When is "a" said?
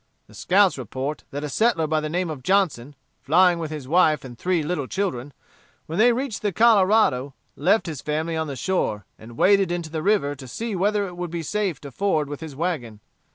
1.43-1.47